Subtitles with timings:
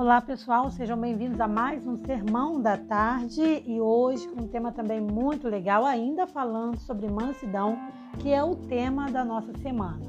[0.00, 4.98] Olá pessoal, sejam bem-vindos a mais um Sermão da Tarde e hoje um tema também
[4.98, 7.78] muito legal, ainda falando sobre mansidão,
[8.18, 10.00] que é o tema da nossa semana.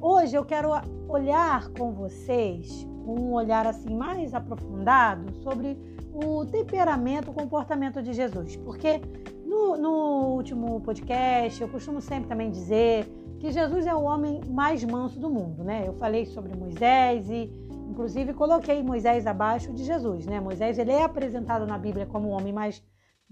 [0.00, 0.70] Hoje eu quero
[1.08, 5.76] olhar com vocês um olhar assim mais aprofundado sobre
[6.12, 9.00] o temperamento, o comportamento de Jesus, porque
[9.44, 14.82] no, no último podcast eu costumo sempre também dizer que Jesus é o homem mais
[14.84, 15.82] manso do mundo, né?
[15.84, 17.50] Eu falei sobre Moisés e
[17.88, 20.40] Inclusive, coloquei Moisés abaixo de Jesus, né?
[20.40, 22.82] Moisés ele é apresentado na Bíblia como o homem mais,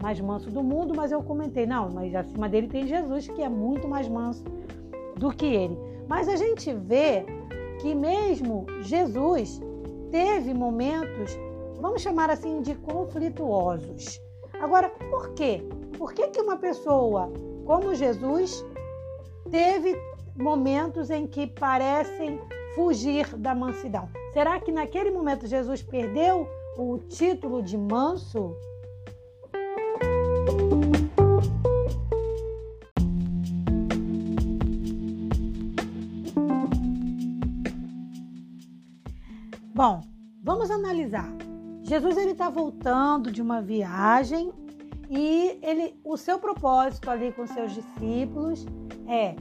[0.00, 3.48] mais manso do mundo, mas eu comentei, não, mas acima dele tem Jesus, que é
[3.48, 4.44] muito mais manso
[5.16, 5.76] do que ele.
[6.08, 7.24] Mas a gente vê
[7.80, 9.60] que mesmo Jesus
[10.10, 11.36] teve momentos,
[11.80, 14.20] vamos chamar assim, de conflituosos.
[14.60, 15.66] Agora, por quê?
[15.96, 17.32] Por que, que uma pessoa
[17.64, 18.64] como Jesus
[19.50, 19.96] teve
[20.36, 22.40] momentos em que parecem
[22.74, 24.08] fugir da mansidão?
[24.32, 28.54] Será que naquele momento Jesus perdeu o título de manso?
[39.74, 40.02] Bom,
[40.42, 41.28] vamos analisar.
[41.82, 44.52] Jesus ele está voltando de uma viagem
[45.10, 48.64] e ele, o seu propósito ali com seus discípulos
[49.06, 49.34] é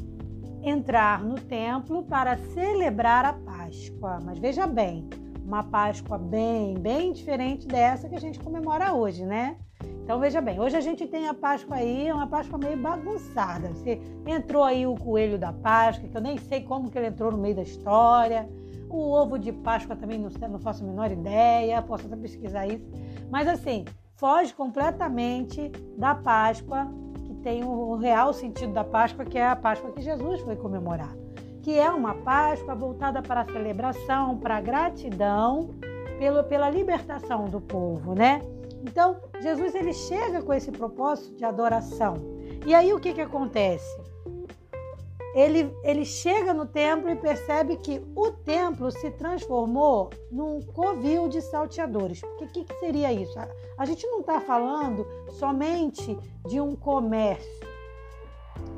[0.64, 4.20] entrar no templo para celebrar a Páscoa.
[4.24, 5.10] Mas veja bem,
[5.46, 9.58] uma Páscoa bem, bem diferente dessa que a gente comemora hoje, né?
[10.04, 13.70] Então veja bem, hoje a gente tem a Páscoa aí, uma Páscoa meio bagunçada.
[13.70, 17.32] Você entrou aí o coelho da Páscoa, que eu nem sei como que ele entrou
[17.32, 18.50] no meio da história.
[18.90, 22.86] O ovo de Páscoa também não, não faço a menor ideia, posso até pesquisar isso.
[23.30, 26.92] Mas assim, foge completamente da Páscoa,
[27.42, 31.16] tem o real sentido da Páscoa, que é a Páscoa que Jesus foi comemorar
[31.62, 35.70] que é uma Páscoa voltada para a celebração, para a gratidão
[36.18, 38.42] pelo, pela libertação do povo, né?
[38.84, 42.16] Então, Jesus ele chega com esse propósito de adoração.
[42.66, 44.11] E aí o que, que acontece?
[45.34, 51.42] Ele, ele chega no templo e percebe que o templo se transformou num covil de
[51.42, 52.22] salteadores.
[52.22, 53.40] O que, que seria isso?
[53.40, 53.48] A,
[53.78, 57.72] a gente não está falando somente de um comércio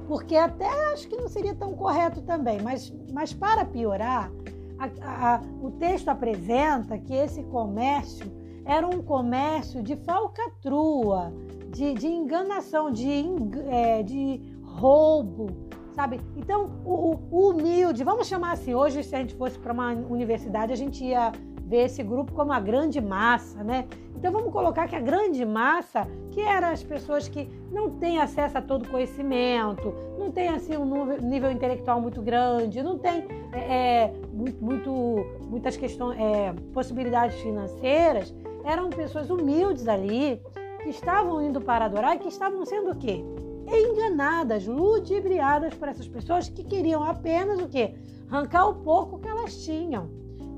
[0.07, 4.31] porque até acho que não seria tão correto também, mas, mas para piorar,
[4.77, 8.31] a, a, o texto apresenta que esse comércio
[8.65, 11.33] era um comércio de falcatrua,
[11.69, 13.25] de, de enganação, de,
[13.69, 15.47] é, de roubo,
[15.93, 16.19] sabe?
[16.35, 20.73] Então, o, o, humilde, vamos chamar assim, hoje se a gente fosse para uma universidade,
[20.73, 21.31] a gente ia
[21.65, 23.85] ver esse grupo como a grande massa, né?
[24.15, 28.57] Então vamos colocar que a grande massa, que eram as pessoas que não têm acesso
[28.57, 34.13] a todo conhecimento, não tem assim um nível intelectual muito grande, não tem é, é
[34.31, 38.33] muito, muitas questões, é, possibilidades financeiras,
[38.63, 40.41] eram pessoas humildes ali
[40.81, 43.23] que estavam indo para adorar e que estavam sendo o quê?
[43.73, 47.95] Enganadas, ludibriadas por essas pessoas que queriam apenas o quê?
[48.29, 50.09] Arrancar o pouco que elas tinham.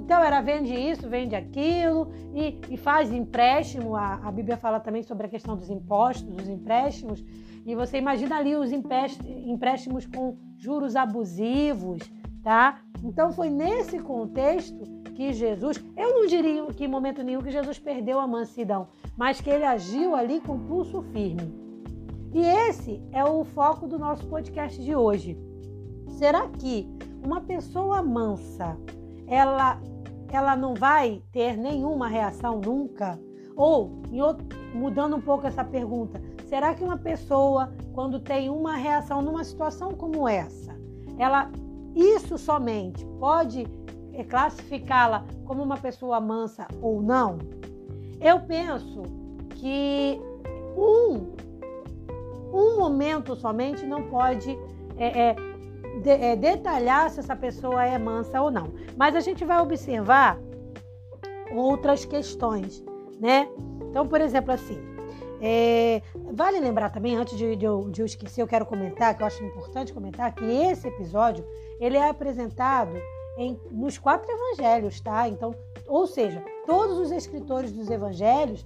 [0.06, 3.96] Então era vende isso, vende aquilo e, e faz empréstimo.
[3.96, 7.26] A, a, Bíblia fala também sobre a questão dos impostos, dos empréstimos.
[7.66, 12.00] E você imagina ali os empréstimos com juros abusivos,
[12.44, 12.82] tá?
[13.04, 14.84] Então foi nesse contexto
[15.16, 19.42] que Jesus, eu não diria que em momento nenhum que Jesus perdeu a mansidão, mas
[19.42, 21.65] que ele agiu ali com pulso firme.
[22.36, 25.40] E esse é o foco do nosso podcast de hoje.
[26.20, 26.86] Será que
[27.24, 28.78] uma pessoa mansa,
[29.26, 29.80] ela
[30.30, 33.18] ela não vai ter nenhuma reação nunca?
[33.56, 39.22] Ou, outro, mudando um pouco essa pergunta, será que uma pessoa, quando tem uma reação
[39.22, 40.76] numa situação como essa,
[41.18, 41.50] ela
[41.96, 43.66] isso somente pode
[44.12, 47.38] eh, classificá-la como uma pessoa mansa ou não?
[48.20, 49.04] Eu penso
[49.52, 50.20] que
[50.76, 51.34] um,
[52.54, 54.58] um momento somente não pode
[54.98, 55.36] é, é,
[56.02, 58.74] de, é, detalhar se essa pessoa é mansa ou não.
[58.96, 60.40] Mas a gente vai observar
[61.52, 62.84] outras questões,
[63.20, 63.48] né?
[63.90, 64.78] Então, por exemplo, assim,
[65.42, 66.02] é,
[66.34, 69.28] vale lembrar também, antes de, de, eu, de, eu, esquecer, eu quero comentar, que eu
[69.28, 71.46] acho importante comentar, que esse episódio
[71.80, 72.96] ele é apresentado
[73.38, 75.28] em, nos quatro evangelhos, tá?
[75.28, 75.54] Então,
[75.88, 78.66] ou seja, todos os escritores dos evangelhos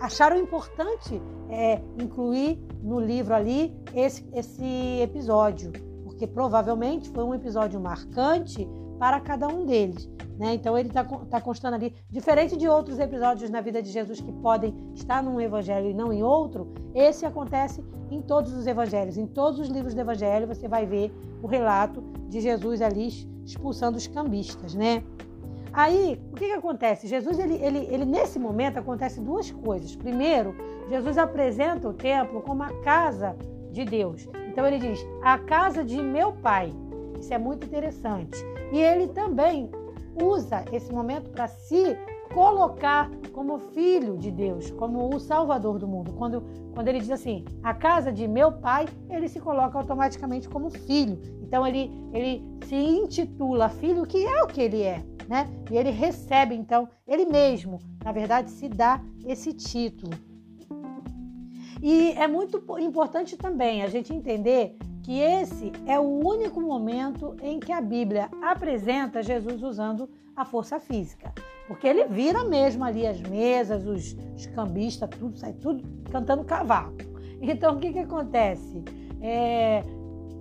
[0.00, 5.72] acharam importante é, incluir no livro ali esse, esse episódio
[6.16, 8.66] porque provavelmente foi um episódio marcante
[8.98, 10.08] para cada um deles.
[10.38, 10.54] Né?
[10.54, 14.32] Então ele está tá constando ali, diferente de outros episódios na vida de Jesus que
[14.32, 19.18] podem estar num evangelho e não em outro, esse acontece em todos os evangelhos.
[19.18, 21.12] Em todos os livros do evangelho você vai ver
[21.42, 23.08] o relato de Jesus ali
[23.44, 25.04] expulsando os cambistas, né?
[25.76, 27.06] Aí, o que, que acontece?
[27.06, 29.94] Jesus, ele, ele, ele, nesse momento, acontece duas coisas.
[29.94, 30.56] Primeiro,
[30.88, 33.36] Jesus apresenta o templo como a casa
[33.70, 34.26] de Deus.
[34.48, 36.72] Então, ele diz, a casa de meu pai.
[37.20, 38.38] Isso é muito interessante.
[38.72, 39.70] E ele também
[40.18, 41.94] usa esse momento para se
[42.32, 46.10] colocar como filho de Deus, como o salvador do mundo.
[46.14, 50.70] Quando, quando ele diz assim, a casa de meu pai, ele se coloca automaticamente como
[50.70, 51.18] filho.
[51.42, 55.48] Então ele, ele se intitula filho, que é o que ele é, né?
[55.70, 60.12] E ele recebe, então, ele mesmo, na verdade, se dá esse título.
[61.82, 67.60] E é muito importante também a gente entender que esse é o único momento em
[67.60, 71.32] que a Bíblia apresenta Jesus usando a força física.
[71.68, 76.96] Porque ele vira mesmo ali as mesas, os, os cambistas, tudo, sai tudo cantando cavaco.
[77.40, 78.82] Então, o que, que acontece?
[79.20, 79.82] É,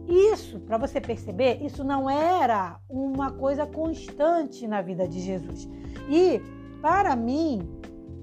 [0.07, 5.67] isso, para você perceber, isso não era uma coisa constante na vida de Jesus.
[6.09, 6.41] E,
[6.81, 7.67] para mim,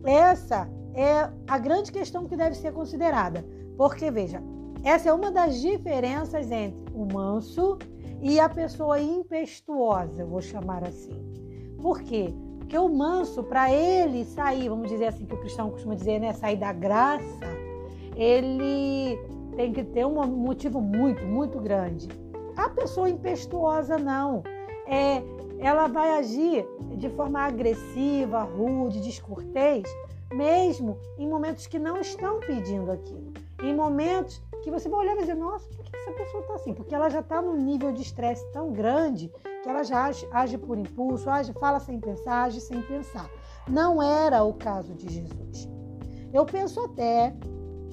[0.05, 3.45] essa é a grande questão que deve ser considerada.
[3.77, 4.43] Porque, veja,
[4.85, 7.79] essa é uma das diferenças entre o manso
[8.21, 11.21] e a pessoa impetuosa, vou chamar assim.
[11.81, 12.33] Por quê?
[12.59, 16.33] Porque o manso, para ele sair, vamos dizer assim, que o cristão costuma dizer, né,
[16.33, 17.47] sair da graça,
[18.15, 19.19] ele
[19.57, 22.09] tem que ter um motivo muito, muito grande.
[22.57, 24.43] A pessoa impetuosa não.
[24.87, 25.23] É,
[25.59, 26.67] ela vai agir
[26.97, 29.85] de forma agressiva, rude, descortês,
[30.33, 33.33] mesmo em momentos que não estão pedindo aquilo.
[33.63, 36.75] Em momentos que você vai olhar e dizer, nossa, por que essa pessoa está assim?
[36.75, 39.31] Porque ela já está num nível de estresse tão grande
[39.63, 43.31] que ela já age, age, por impulso, age, fala sem pensar, age sem pensar.
[43.69, 45.69] Não era o caso de Jesus.
[46.33, 47.35] Eu penso até,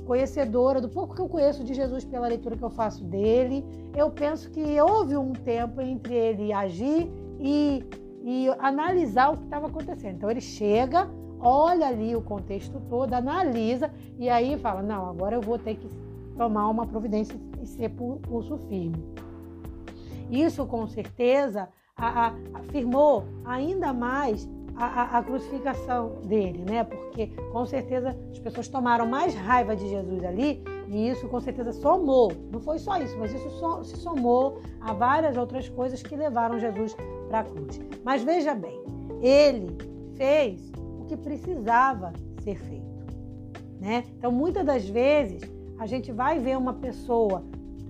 [0.10, 3.64] conhecedora do pouco que eu conheço de Jesus pela leitura que eu faço dele,
[3.96, 7.08] eu penso que houve um tempo entre ele agir
[7.40, 7.86] e,
[8.24, 10.16] e analisar o que estava acontecendo.
[10.16, 11.08] Então ele chega,
[11.40, 15.88] olha ali o contexto todo, analisa e aí fala: não, agora eu vou ter que
[16.36, 19.06] tomar uma providência e ser pulso firme.
[20.32, 26.86] Isso, com certeza, afirmou ainda mais a, a, crucificação dele, né?
[26.86, 31.74] Porque com certeza as pessoas tomaram mais raiva de Jesus ali e isso com certeza
[31.74, 32.32] somou.
[32.50, 36.58] Não foi só isso, mas isso so, se somou a várias outras coisas que levaram
[36.58, 36.96] Jesus
[37.28, 37.80] para a cruz.
[38.06, 38.82] Mas veja bem,
[39.22, 39.78] ele
[40.16, 43.06] fez o que precisava ser feito,
[43.82, 44.06] né?
[44.18, 45.42] Então muitas das vezes
[45.78, 47.44] a gente vai ver uma pessoa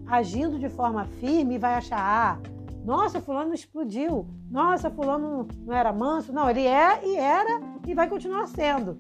[0.08, 2.50] agindo de forma firme e vai achar, ah,
[2.90, 6.34] nossa, fulano explodiu, nossa, fulano não era manso.
[6.34, 8.98] Não, ele é e era e vai continuar sendo.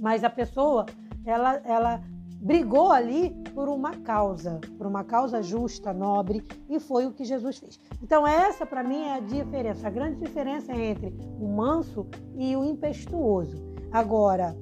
[0.00, 0.86] Mas a pessoa,
[1.22, 2.00] ela, ela
[2.40, 7.58] brigou ali por uma causa, por uma causa justa, nobre, e foi o que Jesus
[7.58, 7.78] fez.
[8.02, 12.64] Então, essa para mim é a diferença, a grande diferença entre o manso e o
[12.64, 13.62] impetuoso.
[13.92, 14.56] Agora,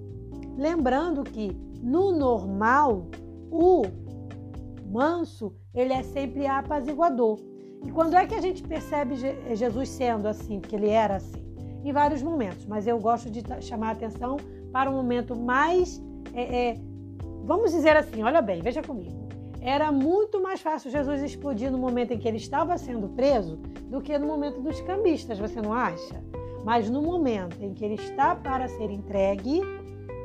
[0.59, 3.07] lembrando que no normal,
[3.49, 3.83] o
[4.91, 7.39] manso, ele é sempre apaziguador.
[7.85, 9.17] E quando é que a gente percebe
[9.55, 11.43] Jesus sendo assim, porque ele era assim?
[11.83, 14.37] Em vários momentos, mas eu gosto de chamar a atenção
[14.71, 16.01] para um momento mais,
[16.35, 16.79] é, é,
[17.45, 19.19] vamos dizer assim, olha bem, veja comigo.
[19.63, 23.57] Era muito mais fácil Jesus explodir no momento em que ele estava sendo preso
[23.91, 26.23] do que no momento dos cambistas, você não acha?
[26.65, 29.63] Mas no momento em que ele está para ser entregue,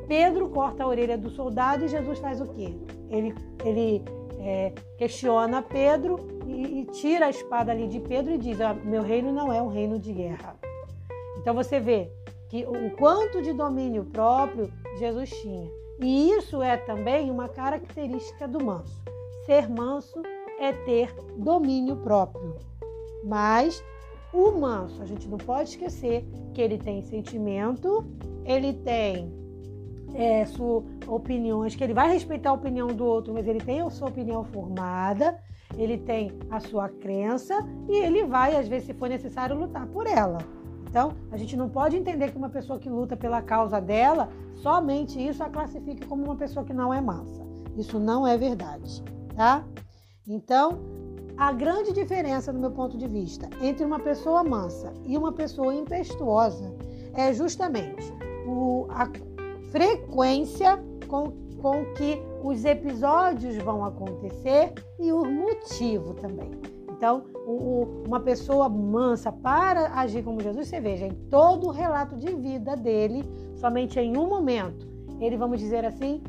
[0.06, 2.74] Pedro corta a orelha do soldado e Jesus faz o quê?
[3.10, 3.34] Ele,
[3.64, 4.02] ele
[4.40, 9.02] é, questiona Pedro e, e, tira a espada ali de Pedro e diz: ah, Meu
[9.02, 10.56] reino não é um reino de guerra.
[11.38, 12.10] Então você vê
[12.48, 15.70] que o quanto de domínio próprio Jesus tinha.
[16.00, 19.02] E isso é também uma característica do manso.
[19.44, 20.22] Ser manso
[20.58, 22.56] é ter domínio próprio.
[23.24, 23.82] Mas
[24.32, 28.04] o manso, a gente não pode esquecer que ele tem sentimento,
[28.44, 29.32] ele tem
[30.16, 33.90] é, sua opiniões, que ele vai respeitar a opinião do outro, mas ele tem a
[33.90, 35.38] sua opinião formada,
[35.76, 37.54] ele tem a sua crença
[37.88, 40.38] e ele vai, às vezes, se for necessário, lutar por ela.
[40.88, 45.24] Então, a gente não pode entender que uma pessoa que luta pela causa dela, somente
[45.24, 47.44] isso a classifique como uma pessoa que não é mansa.
[47.76, 49.04] Isso não é verdade,
[49.34, 49.62] tá?
[50.26, 50.78] Então,
[51.36, 55.74] a grande diferença, no meu ponto de vista, entre uma pessoa mansa e uma pessoa
[55.74, 56.74] impetuosa
[57.12, 58.10] é justamente
[58.46, 59.06] o, a,
[59.70, 66.50] frequência com, com que os episódios vão acontecer e o motivo também.
[66.90, 71.70] Então, o, o, uma pessoa mansa para agir como Jesus, você veja, em todo o
[71.70, 73.22] relato de vida dele,
[73.56, 74.88] somente em um momento,
[75.20, 76.22] ele, vamos dizer assim,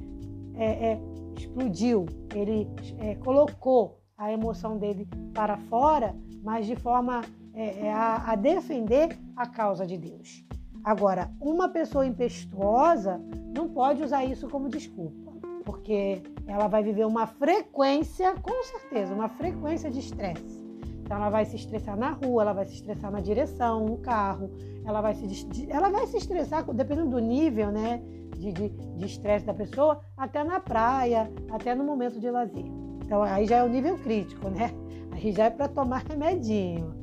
[0.55, 1.01] é, é,
[1.37, 2.67] explodiu, ele
[2.99, 7.21] é, colocou a emoção dele para fora, mas de forma
[7.53, 10.46] é, é a, a defender a causa de Deus.
[10.87, 13.19] Agora, uma pessoa impetuosa
[13.53, 15.33] não pode usar isso como desculpa,
[15.65, 20.65] porque ela vai viver uma frequência, com certeza, uma frequência de estresse.
[21.01, 24.49] Então, ela vai se estressar na rua, ela vai se estressar na direção, no carro,
[24.85, 28.01] ela vai se, ela vai se estressar, dependendo do nível né,
[28.37, 32.65] de estresse da pessoa, até na praia, até no momento de lazer.
[33.03, 34.71] Então, aí já é o nível crítico, né?
[35.11, 36.95] Aí já é para tomar remedinho.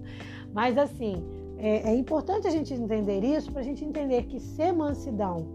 [0.55, 4.73] Mas, assim, é, é importante a gente entender isso para a gente entender que ser
[4.73, 5.47] mansidão,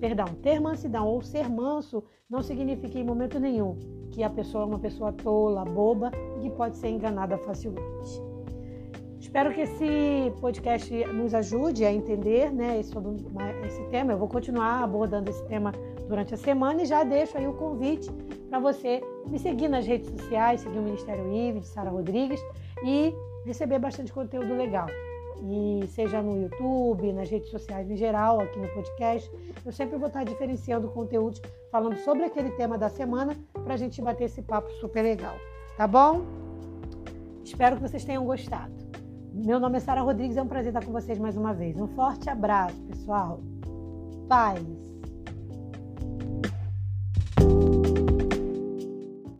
[0.00, 3.76] perdão, ter mansidão ou ser manso não significa em momento nenhum
[4.10, 8.28] que a pessoa é uma pessoa tola, boba e que pode ser enganada facilmente.
[9.20, 13.16] Espero que esse podcast nos ajude a entender né, sobre
[13.66, 14.12] esse tema.
[14.12, 15.72] Eu vou continuar abordando esse tema
[16.08, 18.10] durante a semana e já deixo aí o convite
[18.48, 22.40] para você me seguir nas redes sociais, seguir o Ministério IVE de Sara Rodrigues
[22.82, 23.12] e
[23.44, 24.86] receber bastante conteúdo legal.
[25.42, 29.30] E seja no YouTube, nas redes sociais em geral, aqui no podcast,
[29.64, 31.40] eu sempre vou estar diferenciando conteúdos
[31.70, 35.36] falando sobre aquele tema da semana para a gente bater esse papo super legal.
[35.76, 36.22] Tá bom?
[37.44, 38.72] Espero que vocês tenham gostado.
[39.32, 41.78] Meu nome é Sara Rodrigues, é um prazer estar com vocês mais uma vez.
[41.78, 43.40] Um forte abraço, pessoal.
[44.28, 44.87] Paz.